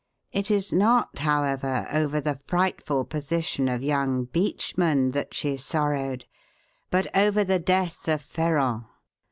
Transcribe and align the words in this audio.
It 0.31 0.49
is 0.49 0.73
not, 0.73 1.19
however, 1.19 1.85
over 1.93 2.19
the 2.19 2.39
frightful 2.47 3.05
position 3.05 3.67
of 3.67 3.83
young 3.83 4.25
Beachman 4.25 5.11
that 5.11 5.35
she 5.35 5.57
sorrowed, 5.57 6.25
but 6.89 7.15
over 7.15 7.43
the 7.43 7.59
death 7.59 8.07
of 8.07 8.23
Ferrand. 8.23 8.85